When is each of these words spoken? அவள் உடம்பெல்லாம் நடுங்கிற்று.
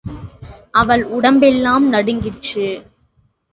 அவள் 0.73 1.03
உடம்பெல்லாம் 1.03 1.89
நடுங்கிற்று. 1.89 2.67